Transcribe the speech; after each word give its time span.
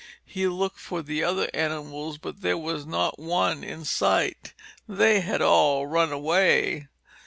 He 0.25 0.47
looked 0.47 0.79
for 0.79 1.03
the 1.03 1.23
other 1.23 1.47
animals 1.53 2.17
but 2.17 2.41
there 2.41 2.57
was 2.57 2.87
not 2.87 3.19
one 3.19 3.63
in 3.63 3.85
sight. 3.85 4.55
They 4.89 5.19
had 5.19 5.43
all 5.43 5.85
run 5.85 6.11
away. 6.11 6.87